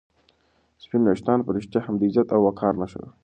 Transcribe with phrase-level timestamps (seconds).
[0.83, 3.09] سپین ویښتان په رښتیا هم د عزت او وقار نښه ده.